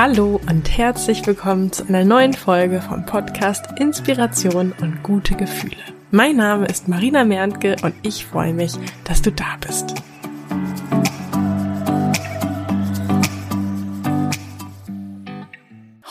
Hallo 0.00 0.40
und 0.48 0.78
herzlich 0.78 1.26
willkommen 1.26 1.72
zu 1.72 1.84
einer 1.88 2.04
neuen 2.04 2.32
Folge 2.32 2.80
vom 2.80 3.04
Podcast 3.04 3.66
Inspiration 3.80 4.72
und 4.80 5.02
gute 5.02 5.34
Gefühle. 5.34 5.74
Mein 6.12 6.36
Name 6.36 6.66
ist 6.68 6.86
Marina 6.86 7.24
Merntke 7.24 7.74
und 7.82 7.96
ich 8.02 8.24
freue 8.24 8.54
mich, 8.54 8.74
dass 9.02 9.22
du 9.22 9.32
da 9.32 9.56
bist. 9.60 9.96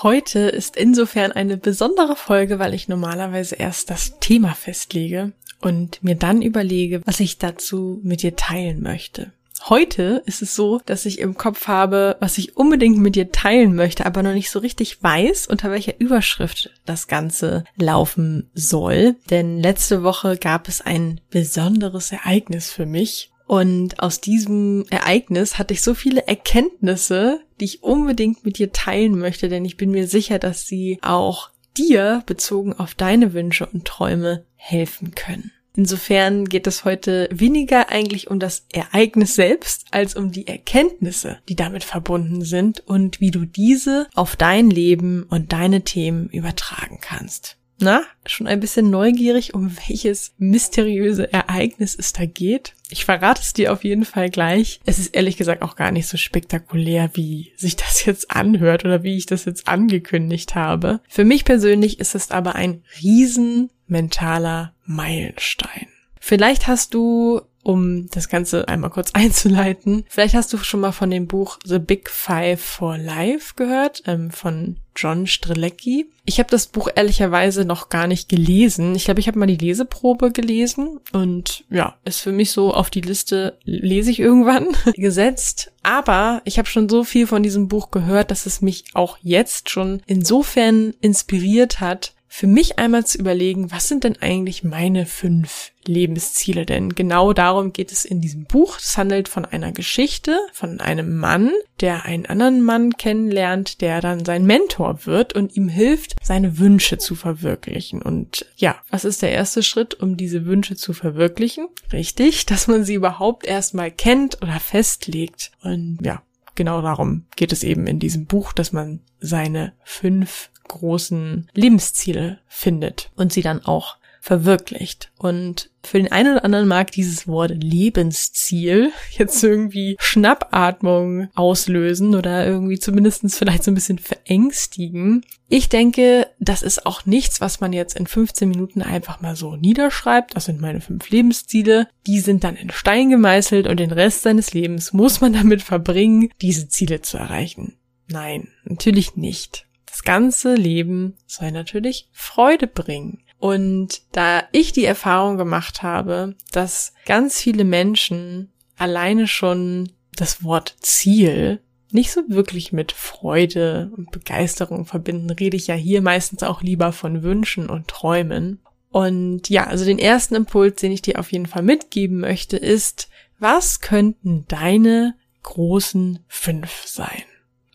Heute 0.03 0.39
ist 0.39 0.75
insofern 0.75 1.31
eine 1.31 1.55
besondere 1.55 2.17
Folge, 2.17 2.59
weil 2.59 2.73
ich 2.73 2.89
normalerweise 2.89 3.55
erst 3.55 3.89
das 3.89 4.19
Thema 4.19 4.53
festlege 4.53 5.31
und 5.61 6.03
mir 6.03 6.15
dann 6.15 6.41
überlege, 6.41 7.03
was 7.05 7.21
ich 7.21 7.37
dazu 7.37 8.01
mit 8.03 8.21
dir 8.21 8.35
teilen 8.35 8.83
möchte. 8.83 9.31
Heute 9.65 10.23
ist 10.25 10.41
es 10.41 10.55
so, 10.55 10.81
dass 10.85 11.05
ich 11.05 11.19
im 11.19 11.35
Kopf 11.35 11.67
habe, 11.67 12.17
was 12.19 12.37
ich 12.37 12.57
unbedingt 12.57 12.97
mit 12.97 13.15
dir 13.15 13.31
teilen 13.31 13.75
möchte, 13.75 14.05
aber 14.05 14.23
noch 14.23 14.33
nicht 14.33 14.49
so 14.49 14.59
richtig 14.59 15.01
weiß, 15.03 15.47
unter 15.47 15.71
welcher 15.71 15.99
Überschrift 15.99 16.71
das 16.85 17.07
Ganze 17.07 17.63
laufen 17.75 18.49
soll. 18.53 19.15
Denn 19.29 19.59
letzte 19.59 20.03
Woche 20.03 20.37
gab 20.37 20.67
es 20.67 20.81
ein 20.81 21.21
besonderes 21.29 22.11
Ereignis 22.11 22.71
für 22.71 22.85
mich. 22.85 23.31
Und 23.45 24.01
aus 24.01 24.19
diesem 24.19 24.85
Ereignis 24.89 25.57
hatte 25.57 25.73
ich 25.73 25.81
so 25.81 25.93
viele 25.93 26.27
Erkenntnisse, 26.27 27.39
die 27.59 27.65
ich 27.65 27.83
unbedingt 27.83 28.43
mit 28.45 28.57
dir 28.59 28.73
teilen 28.73 29.17
möchte, 29.17 29.47
denn 29.47 29.63
ich 29.63 29.77
bin 29.77 29.91
mir 29.91 30.07
sicher, 30.07 30.37
dass 30.37 30.67
sie 30.67 30.99
auch 31.01 31.49
dir 31.77 32.23
bezogen 32.25 32.73
auf 32.73 32.93
deine 32.93 33.33
Wünsche 33.33 33.65
und 33.65 33.85
Träume 33.85 34.45
helfen 34.55 35.15
können. 35.15 35.51
Insofern 35.77 36.45
geht 36.45 36.65
es 36.65 36.85
heute 36.85 37.29
weniger 37.31 37.89
eigentlich 37.89 38.31
um 38.31 38.39
das 38.39 38.65
Ereignis 38.73 39.35
selbst 39.35 39.85
als 39.91 40.15
um 40.15 40.31
die 40.31 40.47
Erkenntnisse, 40.47 41.37
die 41.47 41.55
damit 41.55 41.83
verbunden 41.83 42.41
sind 42.41 42.79
und 42.87 43.21
wie 43.21 43.29
du 43.29 43.45
diese 43.45 44.07
auf 44.15 44.35
dein 44.35 44.71
Leben 44.71 45.23
und 45.29 45.53
deine 45.53 45.83
Themen 45.83 46.29
übertragen 46.29 46.97
kannst. 46.99 47.57
Na, 47.79 48.01
schon 48.25 48.47
ein 48.47 48.59
bisschen 48.59 48.89
neugierig, 48.89 49.53
um 49.53 49.71
welches 49.87 50.33
mysteriöse 50.39 51.31
Ereignis 51.31 51.95
es 51.97 52.11
da 52.11 52.25
geht? 52.25 52.73
Ich 52.89 53.05
verrate 53.05 53.43
es 53.43 53.53
dir 53.53 53.71
auf 53.71 53.83
jeden 53.83 54.03
Fall 54.05 54.31
gleich. 54.31 54.79
Es 54.85 54.97
ist 54.97 55.13
ehrlich 55.13 55.37
gesagt 55.37 55.61
auch 55.61 55.75
gar 55.75 55.91
nicht 55.91 56.07
so 56.07 56.17
spektakulär, 56.17 57.11
wie 57.13 57.53
sich 57.55 57.75
das 57.75 58.03
jetzt 58.05 58.31
anhört 58.31 58.83
oder 58.83 59.03
wie 59.03 59.15
ich 59.15 59.27
das 59.27 59.45
jetzt 59.45 59.67
angekündigt 59.67 60.55
habe. 60.55 61.01
Für 61.07 61.23
mich 61.23 61.45
persönlich 61.45 61.99
ist 61.99 62.15
es 62.15 62.31
aber 62.31 62.55
ein 62.55 62.81
riesen 63.03 63.69
mentaler 63.87 64.73
Meilenstein. 64.85 65.87
Vielleicht 66.19 66.67
hast 66.67 66.93
du, 66.93 67.41
um 67.63 68.09
das 68.09 68.27
Ganze 68.27 68.67
einmal 68.67 68.89
kurz 68.89 69.11
einzuleiten, 69.13 70.03
vielleicht 70.09 70.35
hast 70.35 70.51
du 70.51 70.57
schon 70.57 70.81
mal 70.81 70.91
von 70.91 71.09
dem 71.09 71.27
Buch 71.27 71.57
The 71.63 71.79
Big 71.79 72.09
Five 72.09 72.61
for 72.61 72.97
Life 72.97 73.53
gehört, 73.55 74.03
ähm, 74.07 74.31
von 74.31 74.77
John 74.97 75.27
Strelecki. 75.27 76.09
Ich 76.25 76.39
habe 76.39 76.49
das 76.49 76.67
Buch 76.67 76.89
ehrlicherweise 76.93 77.63
noch 77.63 77.87
gar 77.89 78.07
nicht 78.07 78.27
gelesen. 78.27 78.95
Ich 78.95 79.05
glaube, 79.05 79.19
ich 79.19 79.27
habe 79.27 79.39
mal 79.39 79.45
die 79.45 79.55
Leseprobe 79.55 80.31
gelesen 80.31 80.99
und 81.13 81.63
ja, 81.69 81.95
ist 82.03 82.19
für 82.19 82.31
mich 82.31 82.51
so 82.51 82.73
auf 82.73 82.89
die 82.89 83.01
Liste 83.01 83.57
lese 83.63 84.11
ich 84.11 84.19
irgendwann 84.19 84.67
gesetzt. 84.95 85.71
Aber 85.83 86.41
ich 86.43 86.57
habe 86.57 86.67
schon 86.67 86.89
so 86.89 87.05
viel 87.05 87.27
von 87.27 87.43
diesem 87.43 87.67
Buch 87.69 87.91
gehört, 87.91 88.31
dass 88.31 88.47
es 88.47 88.61
mich 88.61 88.83
auch 88.93 89.17
jetzt 89.21 89.69
schon 89.69 90.01
insofern 90.07 90.93
inspiriert 90.99 91.79
hat, 91.79 92.13
für 92.27 92.47
mich 92.47 92.77
einmal 92.77 93.05
zu 93.05 93.17
überlegen, 93.17 93.71
was 93.71 93.87
sind 93.87 94.03
denn 94.03 94.17
eigentlich 94.21 94.63
meine 94.63 95.05
fünf 95.05 95.71
Lebensziele? 95.85 96.65
Denn 96.65 96.93
genau 96.93 97.33
darum 97.33 97.73
geht 97.73 97.91
es 97.91 98.05
in 98.05 98.21
diesem 98.21 98.43
Buch. 98.43 98.77
Es 98.79 98.97
handelt 98.97 99.29
von 99.29 99.45
einer 99.45 99.71
Geschichte, 99.71 100.37
von 100.51 100.79
einem 100.79 101.17
Mann, 101.17 101.51
der 101.79 102.05
einen 102.05 102.25
anderen 102.25 102.61
Mann 102.61 102.93
kennenlernt, 102.93 103.81
der 103.81 104.01
dann 104.01 104.25
sein 104.25 104.45
Mentor 104.45 105.05
wird 105.05 105.33
und 105.33 105.55
ihm 105.55 105.69
hilft, 105.69 106.15
seine 106.21 106.59
Wünsche 106.59 106.97
zu 106.97 107.15
verwirklichen. 107.15 108.01
Und 108.01 108.45
ja, 108.57 108.75
was 108.89 109.05
ist 109.05 109.21
der 109.21 109.31
erste 109.31 109.63
Schritt, 109.63 109.95
um 109.95 110.17
diese 110.17 110.45
Wünsche 110.45 110.75
zu 110.75 110.93
verwirklichen? 110.93 111.67
Richtig, 111.93 112.45
dass 112.45 112.67
man 112.67 112.83
sie 112.83 112.95
überhaupt 112.95 113.45
erstmal 113.47 113.89
kennt 113.89 114.41
oder 114.41 114.59
festlegt. 114.59 115.51
Und 115.63 115.99
ja, 116.03 116.21
genau 116.55 116.81
darum 116.81 117.25
geht 117.37 117.53
es 117.53 117.63
eben 117.63 117.87
in 117.87 117.99
diesem 117.99 118.25
Buch, 118.25 118.51
dass 118.51 118.73
man 118.73 118.99
seine 119.19 119.73
fünf 119.83 120.49
großen 120.67 121.49
Lebensziele 121.53 122.39
findet 122.47 123.11
und 123.15 123.33
sie 123.33 123.41
dann 123.41 123.63
auch 123.63 123.97
verwirklicht. 124.27 125.11
Und 125.17 125.69
für 125.83 125.97
den 125.97 126.11
einen 126.11 126.33
oder 126.33 126.43
anderen 126.43 126.67
mag 126.67 126.91
dieses 126.91 127.29
Wort 127.29 127.51
Lebensziel 127.55 128.91
jetzt 129.17 129.41
irgendwie 129.41 129.95
Schnappatmung 129.99 131.29
auslösen 131.33 132.13
oder 132.13 132.45
irgendwie 132.45 132.77
zumindestens 132.77 133.37
vielleicht 133.37 133.63
so 133.63 133.71
ein 133.71 133.75
bisschen 133.75 133.99
verängstigen. 133.99 135.25
Ich 135.47 135.69
denke, 135.69 136.27
das 136.39 136.61
ist 136.61 136.85
auch 136.85 137.05
nichts, 137.05 137.39
was 137.39 137.61
man 137.61 137.71
jetzt 137.71 137.95
in 137.95 138.05
15 138.05 138.49
Minuten 138.49 138.81
einfach 138.81 139.21
mal 139.21 139.37
so 139.37 139.55
niederschreibt. 139.55 140.35
Das 140.35 140.45
sind 140.45 140.59
meine 140.59 140.81
fünf 140.81 141.09
Lebensziele. 141.09 141.87
Die 142.05 142.19
sind 142.19 142.43
dann 142.43 142.57
in 142.57 142.69
Stein 142.69 143.09
gemeißelt 143.09 143.65
und 143.65 143.79
den 143.79 143.91
Rest 143.91 144.23
seines 144.23 144.53
Lebens 144.53 144.91
muss 144.91 145.21
man 145.21 145.31
damit 145.41 145.61
verbringen, 145.61 146.29
diese 146.41 146.67
Ziele 146.67 147.01
zu 147.01 147.17
erreichen. 147.17 147.77
Nein, 148.09 148.49
natürlich 148.65 149.15
nicht. 149.15 149.66
Das 149.97 150.03
ganze 150.03 150.53
Leben 150.53 151.15
soll 151.25 151.51
natürlich 151.51 152.07
Freude 152.11 152.67
bringen. 152.67 153.23
Und 153.39 154.03
da 154.11 154.43
ich 154.51 154.71
die 154.71 154.85
Erfahrung 154.85 155.37
gemacht 155.37 155.81
habe, 155.81 156.35
dass 156.51 156.93
ganz 157.07 157.41
viele 157.41 157.63
Menschen 157.63 158.51
alleine 158.77 159.25
schon 159.25 159.91
das 160.15 160.43
Wort 160.43 160.75
Ziel 160.81 161.61
nicht 161.89 162.11
so 162.11 162.21
wirklich 162.27 162.71
mit 162.71 162.91
Freude 162.91 163.91
und 163.97 164.11
Begeisterung 164.11 164.85
verbinden, 164.85 165.31
rede 165.31 165.57
ich 165.57 165.65
ja 165.65 165.73
hier 165.73 166.03
meistens 166.03 166.43
auch 166.43 166.61
lieber 166.61 166.91
von 166.91 167.23
Wünschen 167.23 167.67
und 167.67 167.87
Träumen. 167.87 168.59
Und 168.91 169.49
ja, 169.49 169.65
also 169.65 169.83
den 169.83 169.97
ersten 169.97 170.35
Impuls, 170.35 170.79
den 170.79 170.91
ich 170.91 171.01
dir 171.01 171.17
auf 171.17 171.31
jeden 171.31 171.47
Fall 171.47 171.63
mitgeben 171.63 172.19
möchte, 172.19 172.57
ist, 172.57 173.09
was 173.39 173.79
könnten 173.79 174.45
deine 174.47 175.15
großen 175.41 176.19
fünf 176.27 176.85
sein? 176.85 177.23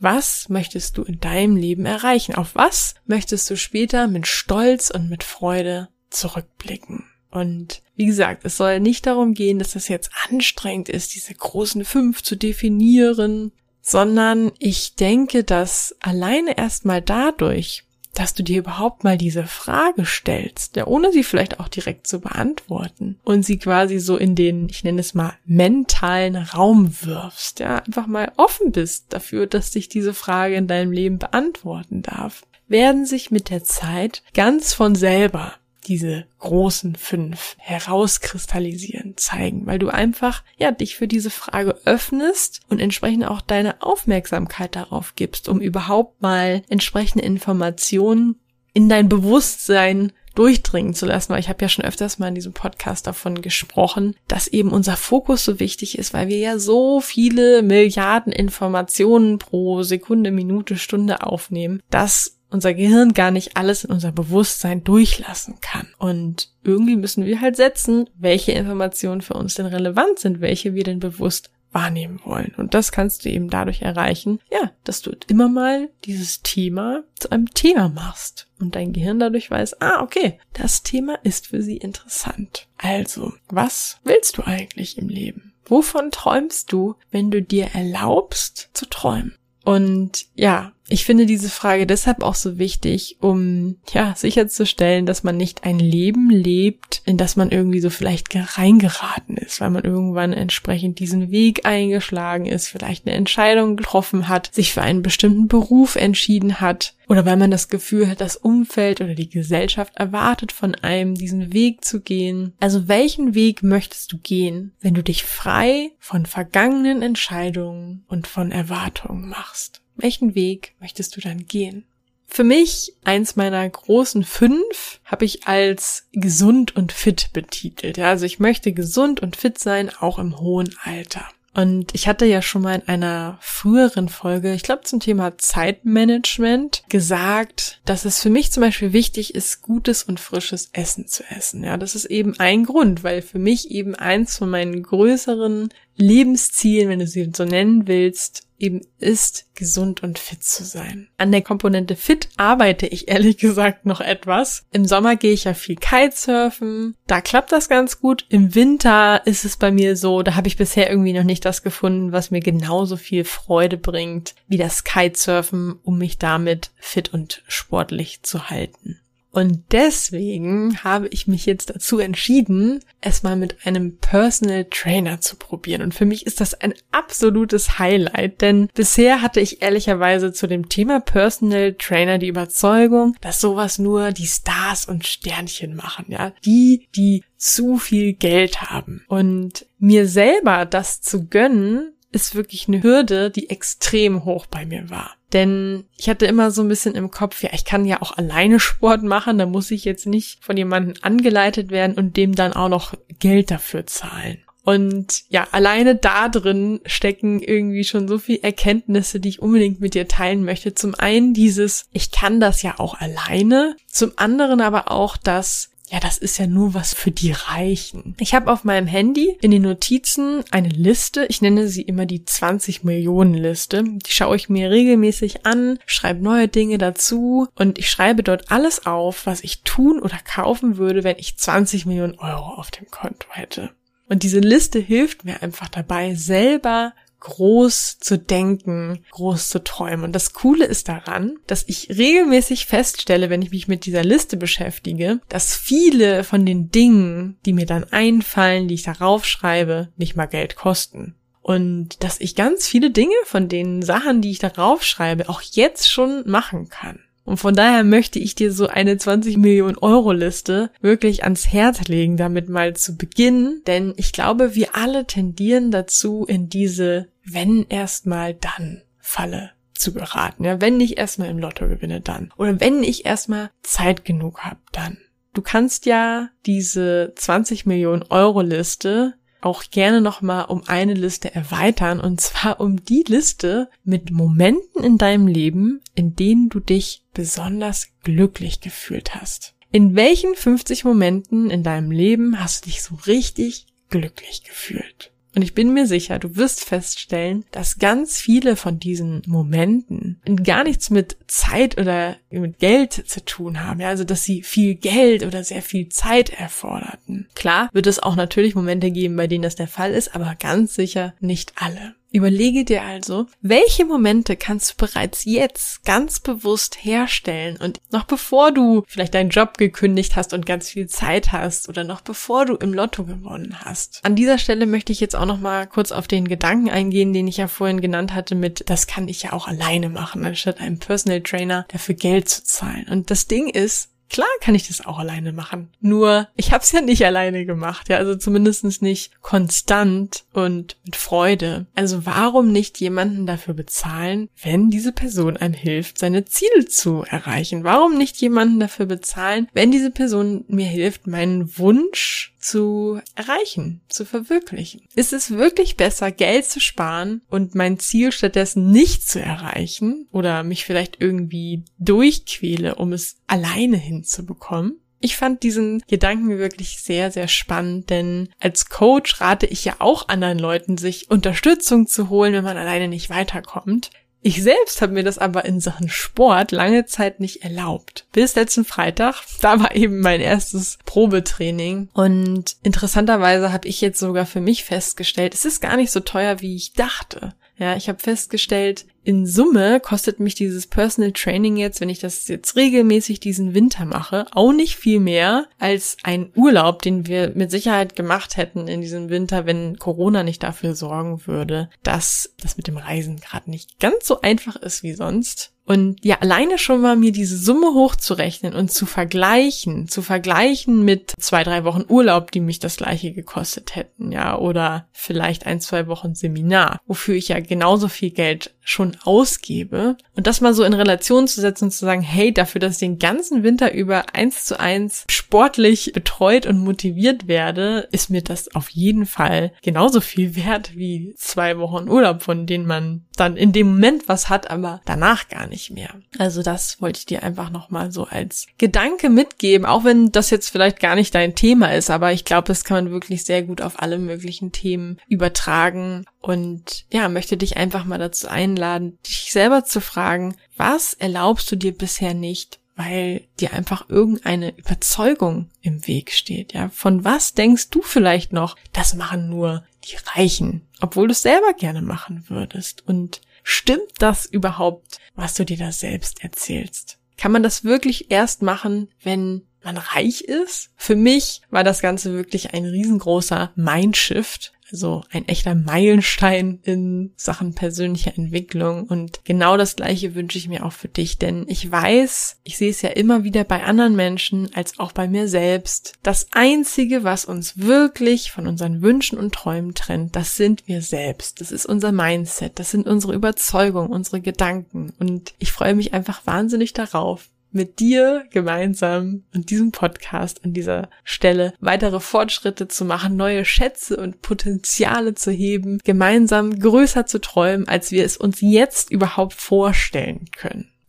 Was 0.03 0.49
möchtest 0.49 0.99
du 0.99 1.05
in 1.05 1.21
deinem 1.21 1.55
Leben 1.55 1.87
erreichen? 1.87 2.35
Auf 2.35 2.57
was 2.57 2.97
möchtest 3.07 3.49
du 3.49 3.57
später 3.57 4.09
mit 4.09 4.27
Stolz 4.27 4.91
und 4.91 5.09
mit 5.09 5.23
Freude 5.23 5.91
zurückblicken? 6.11 7.05
Und 7.31 7.83
wie 7.95 8.07
gesagt, 8.07 8.45
es 8.45 8.57
soll 8.57 8.81
nicht 8.81 9.07
darum 9.07 9.33
gehen, 9.33 9.61
dass 9.61 9.77
es 9.77 9.87
jetzt 9.87 10.11
anstrengend 10.29 10.89
ist, 10.89 11.15
diese 11.15 11.33
großen 11.33 11.85
fünf 11.85 12.25
zu 12.25 12.35
definieren, 12.35 13.53
sondern 13.81 14.51
ich 14.59 14.97
denke, 14.97 15.45
dass 15.45 15.95
alleine 16.01 16.59
erstmal 16.59 17.01
dadurch, 17.01 17.85
dass 18.15 18.35
du 18.35 18.43
dir 18.43 18.59
überhaupt 18.59 19.05
mal 19.05 19.17
diese 19.17 19.45
Frage 19.45 20.05
stellst, 20.05 20.77
ja, 20.77 20.87
ohne 20.87 21.13
sie 21.13 21.23
vielleicht 21.23 21.61
auch 21.61 21.69
direkt 21.69 22.07
zu 22.07 22.21
beantworten 22.21 23.19
und 23.25 23.45
sie 23.45 23.59
quasi 23.59 23.99
so 23.99 24.17
in 24.17 24.35
den, 24.35 24.69
ich 24.69 24.85
nenne 24.85 25.01
es 25.01 25.15
mal, 25.15 25.35
mentalen 25.45 26.37
Raum 26.37 26.95
wirfst, 27.03 27.61
ja, 27.61 27.79
einfach 27.79 28.07
mal 28.07 28.33
offen 28.37 28.73
bist 28.73 29.07
dafür, 29.11 29.47
dass 29.47 29.73
sich 29.73 29.89
diese 29.89 30.15
Frage 30.15 30.57
in 30.57 30.67
deinem 30.67 30.93
Leben 30.93 31.19
beantworten 31.19 32.03
darf, 32.03 32.43
werden 32.69 33.07
sich 33.07 33.31
mit 33.31 33.51
der 33.51 33.65
Zeit 33.65 34.23
ganz 34.35 34.73
von 34.75 34.95
selber 34.95 35.55
diese 35.87 36.27
großen 36.39 36.97
fünf 36.97 37.57
herauskristallisieren, 37.59 39.17
zeigen, 39.17 39.67
weil 39.67 39.79
du 39.79 39.89
einfach, 39.89 40.43
ja, 40.57 40.71
dich 40.71 40.97
für 40.97 41.09
diese 41.09 41.31
Frage 41.31 41.77
öffnest 41.85 42.61
und 42.69 42.81
entsprechend 42.81 43.25
auch 43.25 43.41
deine 43.41 43.83
Aufmerksamkeit 43.83 44.77
darauf 44.77 45.15
gibst, 45.17 45.49
um 45.49 45.61
überhaupt 45.61 46.23
mal 46.23 46.63
entsprechende 46.69 47.25
Informationen 47.25 48.37
in 48.75 48.89
dein 48.89 49.09
Bewusstsein 49.09 50.13
durchdringen 50.35 50.95
zu 50.95 51.07
lassen, 51.07 51.33
weil 51.33 51.41
ich 51.41 51.49
habe 51.49 51.63
ja 51.63 51.69
schon 51.69 51.85
öfters 51.85 52.19
mal 52.19 52.29
in 52.29 52.35
diesem 52.35 52.53
Podcast 52.53 53.07
davon 53.07 53.43
gesprochen, 53.43 54.17
dass 54.29 54.49
eben 54.49 54.71
unser 54.71 54.97
Fokus 54.97 55.45
so 55.45 55.61
wichtig 55.61 55.99
ist, 55.99 56.15
weil 56.15 56.29
wir 56.29 56.39
ja 56.39 56.59
so 56.59 57.01
viele 57.01 57.63
Milliarden 57.63 58.33
Informationen 58.33 59.39
pro 59.39 59.83
Sekunde, 59.83 60.31
Minute, 60.31 60.77
Stunde 60.77 61.23
aufnehmen, 61.27 61.83
dass 61.91 62.39
unser 62.53 62.75
Gehirn 62.75 63.13
gar 63.13 63.31
nicht 63.31 63.57
alles 63.57 63.85
in 63.85 63.91
unser 63.91 64.13
Bewusstsein 64.13 64.85
durchlassen 64.85 65.61
kann. 65.61 65.89
Und 65.99 66.51
irgendwie 66.63 66.97
müssen 66.97 67.25
wir 67.25 67.41
halt 67.41 67.57
setzen, 67.57 68.09
welche 68.19 68.53
Informationen 68.53 69.23
für 69.23 69.35
uns 69.35 69.55
denn 69.55 69.67
relevant 69.67 70.19
sind, 70.19 70.41
welche 70.41 70.75
wir 70.75 70.85
denn 70.85 71.01
bewusst 71.01 71.51
wahrnehmen 71.73 72.21
wollen. 72.25 72.53
Und 72.57 72.75
das 72.75 72.93
kannst 72.93 73.25
du 73.25 73.31
eben 73.31 73.49
dadurch 73.49 73.83
erreichen, 73.83 74.41
ja, 74.51 74.73
dass 74.85 75.03
du 75.03 75.13
immer 75.29 75.49
mal 75.49 75.89
dieses 76.05 76.43
Thema 76.43 77.03
zu 77.19 77.31
einem 77.31 77.53
Thema 77.53 77.89
machst 77.89 78.49
und 78.61 78.75
dein 78.75 78.93
Gehirn 78.93 79.19
dadurch 79.19 79.51
weiß, 79.51 79.81
ah, 79.81 80.03
okay, 80.03 80.39
das 80.53 80.83
Thema 80.83 81.15
ist 81.23 81.47
für 81.47 81.63
sie 81.63 81.79
interessant. 81.79 82.69
Also, 82.77 83.33
was 83.49 83.99
willst 84.05 84.39
du 84.39 84.43
eigentlich 84.43 84.99
im 84.99 85.09
Leben? 85.09 85.55
Wovon 85.65 86.11
träumst 86.11 86.73
du, 86.73 86.97
wenn 87.11 87.31
du 87.31 87.41
dir 87.41 87.69
erlaubst 87.73 88.71
zu 88.75 88.87
träumen? 88.87 89.37
Und 89.65 90.27
ja, 90.35 90.73
Ich 90.93 91.07
finde 91.07 91.25
diese 91.25 91.49
Frage 91.49 91.87
deshalb 91.87 92.23
auch 92.23 92.35
so 92.35 92.59
wichtig, 92.59 93.17
um 93.21 93.77
ja 93.95 94.15
sicherzustellen, 94.15 95.07
dass 95.07 95.23
man 95.23 95.39
nicht 95.39 95.65
ein 95.65 95.79
Leben 95.79 96.29
lebt, 96.29 97.01
in 97.07 97.17
das 97.17 97.35
man 97.35 97.51
irgendwie 97.51 97.81
so 97.81 97.89
vielleicht 97.89 98.29
reingeraten 98.59 99.32
ist, 99.43 99.61
weil 99.61 99.71
man 99.71 99.85
irgendwann 99.85 100.33
entsprechend 100.33 100.99
diesen 100.99 101.31
Weg 101.31 101.67
eingeschlagen 101.67 102.47
ist, 102.47 102.69
vielleicht 102.69 103.07
eine 103.07 103.17
Entscheidung 103.17 103.77
getroffen 103.77 104.29
hat, 104.29 104.51
sich 104.53 104.73
für 104.73 104.83
einen 104.83 105.03
bestimmten 105.03 105.49
Beruf 105.49 105.97
entschieden 105.97 106.61
hat 106.61 106.95
oder 107.09 107.27
weil 107.27 107.37
man 107.37 107.51
das 107.51 107.69
Gefühl 107.69 108.09
hat, 108.09 108.21
das 108.21 108.37
Umfeld 108.37 109.01
oder 109.01 109.15
die 109.15 109.29
Gesellschaft 109.29 109.97
erwartet 109.97 110.53
von 110.53 110.75
einem, 110.77 111.15
diesen 111.15 111.53
Weg 111.53 111.85
zu 111.85 112.01
gehen. 112.01 112.55
Also 112.61 112.89
welchen 112.89 113.35
Weg 113.35 113.63
möchtest 113.63 114.13
du 114.13 114.19
gehen, 114.19 114.73
wenn 114.81 114.95
du 114.95 115.03
dich 115.03 115.25
frei 115.25 115.91
von 115.99 116.25
vergangenen 116.25 117.03
Entscheidungen 117.03 118.05
und 118.09 118.27
von 118.27 118.51
Erwartungen 118.51 119.29
machst? 119.29 119.83
Welchen 119.97 120.35
Weg 120.35 120.75
möchtest 120.81 121.17
du 121.17 121.21
dann 121.21 121.47
gehen? 121.47 121.85
Für 122.35 122.45
mich, 122.45 122.95
eins 123.05 123.37
meiner 123.37 123.69
großen 123.69 124.25
fünf, 124.25 125.01
habe 125.05 125.27
ich 125.27 125.47
als 125.47 126.07
gesund 126.13 126.75
und 126.75 126.91
fit 126.91 127.29
betitelt. 127.35 127.99
Ja, 127.99 128.09
also 128.09 128.25
ich 128.25 128.39
möchte 128.39 128.73
gesund 128.73 129.21
und 129.21 129.37
fit 129.37 129.59
sein, 129.59 129.91
auch 129.91 130.19
im 130.19 130.41
hohen 130.41 130.75
Alter. 130.83 131.29
Und 131.53 131.95
ich 131.95 132.09
hatte 132.09 132.25
ja 132.25 132.41
schon 132.41 132.63
mal 132.63 132.77
in 132.77 132.89
einer 132.89 133.37
früheren 133.43 134.09
Folge, 134.09 134.55
ich 134.55 134.63
glaube 134.63 134.85
zum 134.85 135.01
Thema 135.01 135.37
Zeitmanagement, 135.37 136.85
gesagt, 136.89 137.83
dass 137.85 138.07
es 138.07 138.23
für 138.23 138.31
mich 138.31 138.51
zum 138.51 138.63
Beispiel 138.63 138.95
wichtig 138.95 139.35
ist, 139.35 139.61
gutes 139.61 140.03
und 140.03 140.19
frisches 140.19 140.71
Essen 140.73 141.07
zu 141.09 141.25
essen. 141.25 141.63
Ja, 141.63 141.77
das 141.77 141.95
ist 141.95 142.07
eben 142.07 142.41
ein 142.41 142.65
Grund, 142.65 143.05
weil 143.05 143.21
für 143.21 143.39
mich 143.39 143.71
eben 143.71 143.95
eins 143.95 144.39
von 144.39 144.49
meinen 144.49 144.83
größeren 144.83 145.69
Lebenszielen, 145.97 146.89
wenn 146.89 146.99
du 146.99 147.07
sie 147.07 147.31
so 147.35 147.45
nennen 147.45 147.87
willst, 147.87 148.47
eben 148.63 148.81
ist, 148.99 149.47
gesund 149.55 150.03
und 150.03 150.19
fit 150.19 150.43
zu 150.45 150.65
sein. 150.65 151.09
An 151.19 151.33
der 151.33 151.43
Komponente 151.43 151.97
fit 151.97 152.29
arbeite 152.37 152.87
ich 152.87 153.09
ehrlich 153.09 153.37
gesagt 153.37 153.85
noch 153.87 154.01
etwas. 154.01 154.65
Im 154.71 154.85
Sommer 154.85 155.17
gehe 155.17 155.33
ich 155.33 155.45
ja 155.45 155.55
viel 155.55 155.77
Kitesurfen. 155.77 156.95
Da 157.09 157.21
klappt 157.21 157.51
das 157.51 157.69
ganz 157.69 158.01
gut. 158.01 158.25
Im 158.29 158.55
Winter 158.55 159.27
ist 159.27 159.45
es 159.45 159.57
bei 159.57 159.73
mir 159.73 159.97
so, 159.97 160.23
da 160.23 160.37
habe 160.37 160.47
ich 160.47 160.57
bisher 160.57 160.89
irgendwie 160.89 161.13
noch 161.13 161.25
nicht 161.25 161.45
das 161.45 161.63
gefunden, 161.63 162.13
was 162.13 162.31
mir 162.31 162.41
genauso 162.41 162.97
viel 162.97 163.25
Freude 163.25 163.77
bringt 163.77 164.35
wie 164.47 164.59
das 164.59 164.85
Kitesurfen, 164.85 165.81
um 165.83 165.99
mich 165.99 166.19
damit 166.19 166.71
fit 166.77 167.13
und 167.13 167.43
sportlich 167.49 168.23
zu 168.23 168.49
halten. 168.49 169.02
Und 169.33 169.65
deswegen 169.73 170.85
habe 170.85 171.09
ich 171.09 171.27
mich 171.27 171.47
jetzt 171.47 171.71
dazu 171.71 171.99
entschieden, 171.99 172.81
es 173.01 173.23
mal 173.23 173.35
mit 173.35 173.67
einem 173.67 173.97
Personal 173.97 174.67
Trainer 174.71 175.23
zu 175.23 175.37
probieren. 175.37 175.81
Und 175.81 175.95
für 175.95 176.05
mich 176.05 176.27
ist 176.27 176.43
das 176.43 176.53
ein 176.53 176.75
absolutes 176.93 177.79
Highlight, 177.79 178.43
denn 178.43 178.69
bisher 178.75 179.23
hatte 179.23 179.41
ich 179.41 179.63
ehrlicherweise 179.63 180.35
zu 180.35 180.47
dem 180.47 180.69
Thema 180.69 181.01
Personal 181.01 181.73
Trainer 181.73 182.19
die 182.19 182.29
Überzeugung, 182.29 183.17
dass 183.23 183.41
sowas 183.41 183.79
nur 183.79 184.13
die 184.13 184.27
Stars 184.27 184.85
und 184.85 185.07
Sternchen 185.07 185.75
machen, 185.77 186.07
ja. 186.09 186.33
Die, 186.45 186.87
die 186.95 187.25
zu 187.39 187.79
viel 187.79 188.13
Geld 188.13 188.61
haben. 188.61 189.03
Und 189.09 189.67
mir 189.79 190.07
selber 190.07 190.67
das 190.67 191.01
zu 191.01 191.27
gönnen, 191.27 191.95
ist 192.13 192.35
wirklich 192.35 192.69
eine 192.69 192.83
Hürde, 192.83 193.31
die 193.31 193.51
extrem 193.51 194.25
hoch 194.25 194.47
bei 194.47 194.65
mir 194.67 194.91
war. 194.91 195.17
Denn 195.33 195.85
ich 195.97 196.09
hatte 196.09 196.27
immer 196.27 196.51
so 196.51 196.63
ein 196.63 196.69
bisschen 196.69 196.95
im 196.95 197.11
Kopf, 197.11 197.43
ja, 197.43 197.51
ich 197.53 197.65
kann 197.65 197.87
ja 197.87 198.03
auch 198.03 198.17
alleine 198.17 198.61
Sport 198.61 199.03
machen, 199.03 199.39
da 199.39 199.47
muss 199.47 199.71
ich 199.71 199.85
jetzt 199.85 200.07
nicht 200.07 200.45
von 200.45 200.57
jemandem 200.57 200.95
angeleitet 201.01 201.71
werden 201.71 201.97
und 201.97 202.17
dem 202.17 202.35
dann 202.35 202.53
auch 202.53 202.69
noch 202.69 202.95
Geld 203.19 203.51
dafür 203.51 203.87
zahlen. 203.87 204.39
Und 204.65 205.25
ja, 205.29 205.49
alleine 205.51 205.97
da 205.97 206.29
drin 206.29 206.81
stecken 206.87 207.41
irgendwie 207.41 207.83
schon 207.83 208.07
so 208.07 208.19
viel 208.19 208.39
Erkenntnisse, 208.43 209.19
die 209.19 209.31
ich 209.31 209.43
unbedingt 209.43 209.81
mit 209.81 209.95
dir 209.95 210.07
teilen 210.07 210.45
möchte. 210.45 210.75
Zum 210.75 210.95
einen 210.95 211.35
dieses, 211.35 211.87
ich 211.93 212.13
kann 212.13 212.39
das 212.39 212.63
ja 212.63 212.79
auch 212.79 212.95
alleine. 212.95 213.75
Zum 213.89 214.13
anderen 214.17 214.61
aber 214.61 214.93
auch 214.93 215.17
das, 215.17 215.71
ja, 215.93 216.01
das 216.01 216.17
ist 216.17 216.39
ja 216.39 216.47
nur 216.47 216.73
was 216.73 216.95
für 216.95 217.11
die 217.11 217.33
Reichen. 217.33 218.17
Ich 218.19 218.33
habe 218.33 218.51
auf 218.51 218.65
meinem 218.65 218.87
Handy 218.87 219.37
in 219.43 219.51
den 219.51 219.61
Notizen 219.61 220.43
eine 220.51 220.71
Liste, 220.71 221.27
ich 221.27 221.43
nenne 221.43 221.69
sie 221.69 221.83
immer 221.83 222.07
die 222.07 222.25
20 222.25 222.83
Millionen 222.83 223.35
Liste. 223.35 223.85
Die 223.85 224.11
schaue 224.11 224.37
ich 224.37 224.49
mir 224.49 224.71
regelmäßig 224.71 225.45
an, 225.45 225.79
schreibe 225.85 226.25
neue 226.25 226.49
Dinge 226.49 226.79
dazu 226.79 227.47
und 227.57 227.79
ich 227.79 227.91
schreibe 227.91 228.23
dort 228.23 228.51
alles 228.51 228.87
auf, 228.87 229.27
was 229.27 229.43
ich 229.43 229.65
tun 229.65 230.01
oder 230.01 230.17
kaufen 230.25 230.79
würde, 230.79 231.05
wenn 231.05 231.19
ich 231.19 231.37
20 231.37 231.85
Millionen 231.85 232.19
Euro 232.19 232.55
auf 232.55 232.71
dem 232.71 232.91
Konto 232.91 233.29
hätte. 233.29 233.69
Und 234.09 234.23
diese 234.23 234.41
Liste 234.41 234.79
hilft 234.79 235.27
mir 235.27 235.43
einfach 235.43 235.69
dabei, 235.69 236.15
selber 236.15 236.95
groß 237.23 237.99
zu 238.01 238.19
denken, 238.19 239.05
groß 239.13 239.49
zu 239.49 239.63
träumen. 239.63 240.05
Und 240.05 240.13
das 240.13 240.33
Coole 240.33 240.65
ist 240.65 240.89
daran, 240.89 241.37
dass 241.47 241.65
ich 241.67 241.89
regelmäßig 241.89 242.67
feststelle, 242.67 243.31
wenn 243.31 243.43
ich 243.43 243.53
mich 243.53 243.69
mit 243.69 243.87
dieser 243.87 244.03
Liste 244.03 244.37
beschäftige, 244.37 245.21
dass 245.29 245.57
viele 245.57 246.25
von 246.25 246.45
den 246.45 246.71
Dingen, 246.71 247.39
die 247.47 247.53
mir 247.53 247.67
dann 247.67 247.85
einfallen, 247.85 248.69
die 248.69 248.75
ich 248.75 248.83
darauf 248.83 249.25
schreibe, 249.25 249.89
nicht 249.97 250.17
mal 250.17 250.27
Geld 250.27 250.57
kosten. 250.57 251.15
Und 251.41 252.03
dass 252.03 252.21
ich 252.21 252.35
ganz 252.35 252.69
viele 252.69 252.91
Dinge 252.91 253.15
von 253.25 253.49
den 253.49 253.83
Sachen, 253.83 254.21
die 254.21 254.31
ich 254.31 254.39
darauf 254.39 254.85
schreibe, 254.85 255.29
auch 255.29 255.43
jetzt 255.43 255.91
schon 255.91 256.23
machen 256.29 256.69
kann. 256.69 257.01
Und 257.25 257.37
von 257.37 257.55
daher 257.55 257.85
möchte 257.85 258.19
ich 258.19 258.35
dir 258.35 258.53
so 258.53 258.67
eine 258.67 258.97
20 258.97 259.37
Millionen 259.37 259.79
Euro 259.79 260.13
Liste 260.13 260.71
wirklich 260.81 261.23
ans 261.23 261.47
Herz 261.47 261.87
legen, 261.87 262.17
damit 262.17 262.49
mal 262.49 262.75
zu 262.75 262.97
beginnen. 262.97 263.63
Denn 263.67 263.95
ich 263.97 264.13
glaube, 264.13 264.57
wir 264.57 264.75
alle 264.75 265.07
tendieren 265.07 265.71
dazu, 265.71 266.25
in 266.27 266.49
diese 266.49 267.12
wenn 267.25 267.67
erstmal 267.69 268.35
dann 268.35 268.83
Falle 268.99 269.53
zu 269.75 269.93
geraten. 269.93 270.45
Ja, 270.45 270.61
wenn 270.61 270.81
ich 270.81 270.99
erstmal 270.99 271.29
im 271.29 271.39
Lotto 271.39 271.69
gewinne, 271.69 272.01
dann. 272.01 272.33
Oder 272.37 272.61
wenn 272.61 272.83
ich 272.83 273.05
erstmal 273.05 273.51
Zeit 273.63 274.05
genug 274.05 274.41
habe, 274.41 274.61
dann. 274.73 274.99
Du 275.35 275.43
kannst 275.43 275.87
ja 275.87 276.29
diese 276.47 277.13
20 277.17 277.67
Millionen 277.67 278.03
Euro 278.11 278.43
Liste 278.43 279.15
auch 279.41 279.65
gerne 279.71 280.01
nochmal 280.01 280.45
um 280.45 280.63
eine 280.69 280.95
Liste 280.95 281.35
erweitern 281.35 282.01
und 282.01 282.21
zwar 282.21 282.61
um 282.61 282.85
die 282.85 283.05
Liste 283.07 283.69
mit 283.83 284.11
Momenten 284.11 284.85
in 284.85 284.99
deinem 284.99 285.27
Leben, 285.27 285.81
in 285.95 286.15
denen 286.15 286.49
du 286.49 286.61
dich 286.61 287.03
besonders 287.13 287.89
glücklich 288.05 288.61
gefühlt 288.61 289.15
hast. 289.15 289.55
In 289.73 289.97
welchen 289.97 290.35
50 290.35 290.85
Momenten 290.85 291.51
in 291.51 291.63
deinem 291.63 291.91
Leben 291.91 292.39
hast 292.39 292.65
du 292.65 292.71
dich 292.71 292.83
so 292.83 292.95
richtig 293.07 293.67
glücklich 293.89 294.45
gefühlt? 294.45 295.12
Und 295.35 295.43
ich 295.43 295.55
bin 295.55 295.73
mir 295.73 295.87
sicher, 295.87 296.19
du 296.19 296.37
wirst 296.37 296.65
feststellen, 296.65 297.45
dass 297.53 297.79
ganz 297.79 298.21
viele 298.21 298.57
von 298.57 298.79
diesen 298.79 299.23
Momenten 299.27 300.21
gar 300.45 300.65
nichts 300.65 300.91
mit 300.91 301.17
Zeit 301.27 301.79
oder 301.79 302.17
mit 302.31 302.59
Geld 302.59 302.93
zu 302.93 303.25
tun 303.25 303.65
haben. 303.65 303.81
Ja, 303.81 303.89
also, 303.89 304.05
dass 304.05 304.25
sie 304.25 304.43
viel 304.43 304.75
Geld 304.75 305.25
oder 305.25 305.43
sehr 305.43 305.63
viel 305.63 305.89
Zeit 305.89 306.31
erforderten. 306.31 307.29
Klar 307.35 307.71
wird 307.73 307.87
es 307.87 307.99
auch 307.99 308.17
natürlich 308.17 308.55
Momente 308.55 308.91
geben, 308.91 309.17
bei 309.17 309.27
denen 309.27 309.43
das 309.43 309.57
der 309.57 309.69
Fall 309.69 309.93
ist, 309.93 310.15
aber 310.15 310.37
ganz 310.39 310.75
sicher 310.75 311.15
nicht 311.21 311.53
alle. 311.57 311.95
Überlege 312.13 312.65
dir 312.65 312.83
also, 312.83 313.27
welche 313.41 313.85
Momente 313.85 314.37
kannst 314.37 314.73
du 314.73 314.87
bereits 314.87 315.25
jetzt 315.25 315.85
ganz 315.85 316.21
bewusst 316.21 316.77
herstellen 316.85 317.57
und 317.57 317.81
noch 317.91 318.05
bevor 318.05 318.53
du 318.53 318.85
vielleicht 318.87 319.15
deinen 319.15 319.31
Job 319.31 319.57
gekündigt 319.57 320.15
hast 320.17 320.35
und 320.35 320.45
ganz 320.45 320.69
viel 320.69 320.89
Zeit 320.89 321.33
hast 321.33 321.69
oder 321.69 321.85
noch 321.85 322.03
bevor 322.03 322.45
du 322.45 322.57
im 322.57 322.75
Lotto 322.75 323.05
gewonnen 323.05 323.57
hast. 323.61 324.01
An 324.03 324.15
dieser 324.15 324.39
Stelle 324.39 324.67
möchte 324.67 324.93
ich 324.93 325.01
jetzt 325.01 325.17
auch 325.17 325.27
noch 325.27 325.41
mal 325.41 325.67
kurz 325.67 325.91
auf 325.91 326.07
den 326.07 326.29
Gedanken 326.29 326.69
eingehen, 326.69 327.13
den 327.13 327.29
ich 327.29 327.39
ja 327.39 327.49
vorhin 327.49 327.81
genannt 327.81 328.15
hatte 328.15 328.35
mit, 328.35 328.69
das 328.69 328.87
kann 328.87 329.09
ich 329.09 329.23
ja 329.23 329.33
auch 329.33 329.49
alleine 329.49 329.89
machen, 329.89 330.25
anstatt 330.25 330.61
einem 330.61 330.79
Personal 330.79 331.23
Trainer 331.23 331.67
dafür 331.69 331.95
Geld 331.95 332.29
zu 332.29 332.45
zahlen. 332.45 332.87
Und 332.91 333.11
das 333.11 333.27
Ding 333.27 333.49
ist, 333.49 333.92
Klar 334.13 334.29
kann 334.43 334.55
ich 334.55 334.69
das 334.69 334.85
auch 334.85 334.99
alleine 334.99 335.33
machen. 335.33 335.71
Nur, 335.81 336.29
ich 336.37 336.53
habe 336.53 336.63
es 336.63 336.71
ja 336.71 336.83
nicht 336.83 337.07
alleine 337.07 337.47
gemacht, 337.47 337.89
ja, 337.89 337.97
also 337.97 338.15
zumindest 338.15 338.83
nicht 338.83 339.23
konstant 339.23 340.25
und 340.35 340.77
mit 340.85 340.97
Freude. 340.97 341.67
Also 341.75 342.05
warum 342.05 342.53
nicht 342.53 342.79
jemanden 342.79 343.25
dafür 343.27 343.55
bezahlen, 343.55 344.29
wenn 344.43 344.69
diese 344.69 344.93
Person 344.93 345.39
einem 345.39 345.55
hilft, 345.55 345.99
seine 345.99 346.27
Ziele 346.27 346.67
zu 346.67 347.05
erreichen? 347.09 347.65
Warum 347.65 347.97
nicht 347.97 348.19
jemanden 348.19 348.61
dafür 348.61 348.85
bezahlen, 348.85 349.49
wenn 349.55 349.71
diese 349.73 349.91
Person 349.91 350.45
mir 350.47 350.67
hilft, 350.67 351.07
meinen 351.07 351.57
Wunsch 351.57 352.35
zu 352.39 353.01
erreichen, 353.15 353.81
zu 353.89 354.05
verwirklichen? 354.05 354.83
Ist 354.95 355.15
es 355.15 355.31
wirklich 355.31 355.79
besser, 355.79 356.13
Geld 356.13 356.45
zu 356.45 356.61
sparen 356.61 357.23
und 357.31 357.55
mein 357.55 357.79
Ziel 357.79 358.13
stattdessen 358.13 358.71
nicht 358.71 359.09
zu 359.09 359.23
erreichen 359.23 360.07
oder 360.13 360.43
mich 360.43 360.67
vielleicht 360.67 361.01
irgendwie 361.01 361.65
durchquäle, 361.79 362.75
um 362.75 362.93
es 362.93 363.17
alleine 363.27 363.79
hinzubekommen? 364.03 364.79
Ich 365.01 365.17
fand 365.17 365.43
diesen 365.43 365.83
Gedanken 365.89 366.39
wirklich 366.39 366.81
sehr, 366.81 367.11
sehr 367.11 367.27
spannend, 367.27 367.91
denn 367.91 368.29
als 368.39 368.69
Coach 368.69 369.21
rate 369.21 369.47
ich 369.47 369.65
ja 369.65 369.75
auch 369.81 370.09
anderen 370.09 370.39
Leuten, 370.39 370.79
sich 370.79 371.11
Unterstützung 371.11 371.89
zu 371.89 372.09
holen, 372.09 372.35
wenn 372.35 372.45
man 372.45 372.57
alleine 372.57 372.87
nicht 372.87 373.11
weiterkommt. 373.11 373.91
Ich 374.25 374.41
selbst 374.41 374.81
habe 374.81 374.93
mir 374.93 375.03
das 375.03 375.19
aber 375.19 375.45
in 375.45 375.59
Sachen 375.59 375.89
Sport 375.89 376.53
lange 376.53 376.87
Zeit 376.87 377.19
nicht 377.19 377.43
erlaubt. 377.43 378.07
Bis 378.13 378.37
letzten 378.37 378.65
Freitag, 378.65 379.17
da 379.41 379.59
war 379.59 379.75
eben 379.75 379.99
mein 379.99 380.21
erstes 380.21 380.79
Probetraining 380.85 381.89
und 381.93 382.55
interessanterweise 382.63 383.53
habe 383.53 383.67
ich 383.67 383.81
jetzt 383.81 383.99
sogar 383.99 384.25
für 384.25 384.41
mich 384.41 384.63
festgestellt, 384.63 385.35
es 385.35 385.45
ist 385.45 385.61
gar 385.61 385.77
nicht 385.77 385.91
so 385.91 385.99
teuer, 385.99 386.41
wie 386.41 386.55
ich 386.55 386.75
dachte. 386.75 387.35
Ja, 387.63 387.77
ich 387.77 387.89
habe 387.89 388.01
festgestellt, 388.01 388.87
in 389.05 389.25
Summe 389.25 389.79
kostet 389.79 390.19
mich 390.19 390.35
dieses 390.35 390.67
Personal 390.67 391.13
Training 391.13 391.57
jetzt, 391.57 391.81
wenn 391.81 391.91
ich 391.91 392.01
das 392.01 392.27
jetzt 392.27 392.57
regelmäßig 392.57 393.21
diesen 393.21 393.55
Winter 393.55 393.85
mache, 393.85 394.27
auch 394.33 394.53
nicht 394.53 394.75
viel 394.75 394.99
mehr 394.99 395.47
als 395.61 395.97
ein 396.03 396.33
Urlaub, 396.35 396.83
den 396.83 397.07
wir 397.07 397.31
mit 397.37 397.53
Sicherheit 397.53 397.95
gemacht 397.95 398.37
hätten 398.37 398.67
in 398.67 398.81
diesem 398.81 399.11
Winter, 399.11 399.47
wenn 399.47 399.79
Corona 399.79 400.25
nicht 400.25 400.43
dafür 400.43 400.75
sorgen 400.75 401.25
würde, 401.29 401.71
dass 401.85 402.35
das 402.43 402.57
mit 402.57 402.67
dem 402.67 402.79
Reisen 402.79 403.21
gerade 403.21 403.49
nicht 403.49 403.79
ganz 403.79 404.09
so 404.09 404.23
einfach 404.23 404.57
ist 404.57 404.83
wie 404.83 404.95
sonst. 404.95 405.52
Und 405.65 406.05
ja, 406.05 406.17
alleine 406.21 406.59
schon 406.59 406.81
mal 406.81 406.97
mir 406.97 407.13
diese 407.13 407.37
Summe 407.37 407.69
hochzurechnen 407.75 408.53
und 408.53 408.73
zu 408.73 408.85
vergleichen, 408.85 409.87
zu 409.89 410.03
vergleichen 410.03 410.85
mit 410.85 411.15
zwei, 411.19 411.45
drei 411.45 411.63
Wochen 411.63 411.85
Urlaub, 411.89 412.33
die 412.33 412.41
mich 412.41 412.59
das 412.59 412.77
gleiche 412.77 413.13
gekostet 413.13 413.77
hätten, 413.77 414.11
ja, 414.11 414.37
oder 414.37 414.89
vielleicht 414.93 415.47
ein, 415.47 415.61
zwei 415.61 415.87
Wochen 415.87 416.17
Seminar, 416.17 416.81
wofür 416.87 417.15
ich 417.15 417.29
ja 417.29 417.39
genauso 417.39 417.89
viel 417.89 418.11
Geld 418.11 418.55
schon 418.63 418.97
ausgebe. 419.05 419.97
Und 420.15 420.27
das 420.27 420.41
mal 420.41 420.55
so 420.55 420.65
in 420.65 420.75
Relation 420.75 421.27
zu 421.29 421.41
setzen 421.41 421.65
und 421.65 421.71
zu 421.73 421.85
sagen, 421.85 422.03
hey, 422.03 422.33
dafür, 422.33 422.61
dass 422.61 422.75
ich 422.75 422.79
den 422.79 422.99
ganzen 422.99 423.43
Winter 423.43 423.73
über 423.73 424.15
eins 424.15 424.45
zu 424.45 424.59
eins 424.59 425.05
sportlich 425.09 425.93
betreut 425.93 426.47
und 426.47 426.59
motiviert 426.59 427.27
werde, 427.27 427.89
ist 427.91 428.11
mir 428.11 428.23
das 428.23 428.55
auf 428.55 428.69
jeden 428.71 429.07
Fall 429.07 429.53
genauso 429.63 430.01
viel 430.01 430.37
wert 430.37 430.77
wie 430.77 431.15
zwei 431.17 431.59
Wochen 431.59 431.89
Urlaub, 431.89 432.23
von 432.23 432.47
denen 432.47 432.67
man 432.67 433.05
dann 433.17 433.37
in 433.37 433.53
dem 433.53 433.69
Moment 433.69 434.09
was 434.09 434.29
hat, 434.29 434.51
aber 434.51 434.81
danach 434.85 435.29
gar 435.29 435.47
nicht 435.47 435.71
mehr. 435.71 435.91
Also 436.19 436.43
das 436.43 436.81
wollte 436.81 436.99
ich 436.99 437.07
dir 437.07 437.23
einfach 437.23 437.51
nochmal 437.51 437.93
so 437.93 438.05
als 438.05 438.47
Gedanke 438.59 439.11
mitgeben, 439.11 439.67
auch 439.67 439.85
wenn 439.85 440.13
das 440.13 440.31
jetzt 440.31 440.51
vielleicht 440.51 440.81
gar 440.81 440.95
nicht 440.95 441.15
dein 441.15 441.35
Thema 441.35 441.75
ist, 441.75 441.91
aber 441.91 442.13
ich 442.13 442.25
glaube, 442.25 442.49
das 442.49 442.65
kann 442.65 442.85
man 442.85 442.93
wirklich 442.93 443.25
sehr 443.25 443.43
gut 443.43 443.61
auf 443.61 443.81
alle 443.83 443.99
möglichen 443.99 444.53
Themen 444.53 444.99
übertragen 445.09 446.05
und 446.23 446.87
ja, 446.93 447.09
möchte 447.09 447.37
dich 447.37 447.57
einfach 447.57 447.85
mal 447.85 447.99
dazu 447.99 448.29
einladen, 448.29 448.99
dich 449.07 449.33
selber 449.33 449.65
zu 449.65 449.81
fragen, 449.81 450.37
was 450.57 450.95
erlaubst 450.95 451.51
du 451.51 451.57
dir 451.57 451.77
bisher 451.77 452.15
nicht, 452.15 452.61
weil 452.77 453.27
dir 453.41 453.53
einfach 453.53 453.91
irgendeine 453.91 454.57
Überzeugung 454.57 455.51
im 455.61 455.87
Weg 455.87 456.13
steht, 456.13 456.55
ja? 456.55 456.69
Von 456.71 457.05
was 457.05 457.35
denkst 457.35 457.71
du 457.71 457.83
vielleicht 457.83 458.33
noch, 458.33 458.57
das 458.73 458.95
machen 458.95 459.29
nur 459.29 459.65
die 459.85 459.97
Reichen, 460.15 460.63
obwohl 460.81 461.09
du 461.09 461.13
es 461.13 461.23
selber 461.23 461.53
gerne 461.55 461.83
machen 461.83 462.25
würdest? 462.29 462.87
Und 462.87 463.21
stimmt 463.43 463.93
das 463.99 464.25
überhaupt, 464.25 464.99
was 465.17 465.35
du 465.35 465.45
dir 465.45 465.59
da 465.59 465.73
selbst 465.73 466.23
erzählst? 466.23 466.99
Kann 467.19 467.33
man 467.33 467.43
das 467.43 467.65
wirklich 467.65 468.11
erst 468.11 468.43
machen, 468.43 468.89
wenn 469.03 469.43
man 469.63 469.77
reich 469.77 470.23
ist? 470.23 470.71
Für 470.77 470.97
mich 470.97 471.43
war 471.51 471.65
das 471.65 471.83
Ganze 471.83 472.13
wirklich 472.15 472.55
ein 472.55 472.65
riesengroßer 472.65 473.53
Mindshift, 473.55 474.53
so 474.73 475.05
ein 475.11 475.29
echter 475.29 475.55
Meilenstein 475.55 476.59
in 476.63 477.13
Sachen 477.15 477.55
persönlicher 477.55 478.17
Entwicklung. 478.17 478.85
Und 478.85 479.25
genau 479.25 479.57
das 479.57 479.77
Gleiche 479.77 480.15
wünsche 480.15 480.39
ich 480.39 480.49
mir 480.49 480.65
auch 480.65 480.73
für 480.73 480.89
dich, 480.89 481.19
denn 481.19 481.45
ich 481.47 481.71
weiß, 481.71 482.39
ich 482.43 482.57
sehe 482.57 482.71
es 482.71 482.83
ja 482.83 482.89
immer 482.89 483.23
wieder 483.23 483.45
bei 483.45 483.63
anderen 483.63 483.95
Menschen 483.95 484.53
als 484.55 484.79
auch 484.79 484.93
bei 484.93 485.07
mir 485.07 485.29
selbst. 485.29 485.93
Das 486.03 486.29
Einzige, 486.33 487.05
was 487.05 487.27
uns 487.27 487.59
wirklich 487.59 488.33
von 488.33 488.47
unseren 488.47 488.83
Wünschen 488.83 489.19
und 489.19 489.35
Träumen 489.35 489.75
trennt, 489.75 490.17
das 490.17 490.37
sind 490.37 490.67
wir 490.67 490.81
selbst. 490.81 491.41
Das 491.41 491.53
ist 491.53 491.67
unser 491.67 491.93
Mindset. 491.93 492.59
Das 492.59 492.71
sind 492.71 492.87
unsere 492.87 493.15
Überzeugungen, 493.15 493.93
unsere 493.93 494.23
Gedanken. 494.23 494.95
Und 494.99 495.35
ich 495.39 495.53
freue 495.53 495.75
mich 495.75 495.93
einfach 495.93 496.27
wahnsinnig 496.27 496.73
darauf, 496.73 497.29
mit 497.53 497.79
dir 497.79 498.25
gemeinsam 498.31 499.25
in 499.33 499.43
diesem 499.43 499.73
Podcast 499.73 500.45
an 500.45 500.53
dieser 500.53 500.89
Stelle 501.05 501.55
weitere 501.61 502.01
Fortschritte 502.01 502.69
zu 502.69 502.85
machen, 502.85 503.17
neue 503.17 503.45
Schätze 503.45 503.97
und 503.97 504.23
Potenziale 504.23 505.15
zu 505.15 505.31
heben, 505.31 505.79
gemeinsam 505.85 506.59
größer 506.59 507.07
zu 507.07 507.21
träumen, 507.21 507.69
als 507.69 507.93
wir 507.93 508.05
es 508.05 508.17
uns 508.17 508.41
jetzt 508.41 508.91
überhaupt 508.91 509.35
vorstellen 509.35 510.27
können. 510.37 510.72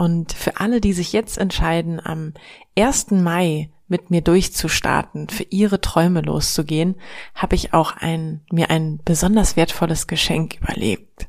Und 0.00 0.32
für 0.32 0.58
alle, 0.60 0.80
die 0.80 0.94
sich 0.94 1.12
jetzt 1.12 1.36
entscheiden, 1.36 2.00
am 2.02 2.32
1. 2.74 3.10
Mai 3.10 3.68
mit 3.86 4.08
mir 4.08 4.22
durchzustarten, 4.22 5.28
für 5.28 5.42
ihre 5.50 5.82
Träume 5.82 6.22
loszugehen, 6.22 6.94
habe 7.34 7.54
ich 7.54 7.74
auch 7.74 7.94
ein, 7.98 8.40
mir 8.50 8.70
ein 8.70 9.00
besonders 9.04 9.56
wertvolles 9.56 10.06
Geschenk 10.06 10.56
überlegt. 10.56 11.28